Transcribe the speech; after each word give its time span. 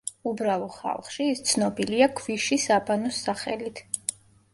უბრალო 0.29 0.69
ხალხში 0.75 1.27
ის 1.33 1.43
ცნობილია 1.49 2.07
„ქვიშის 2.21 2.65
აბანოს“ 2.79 3.21
სახელით. 3.27 3.83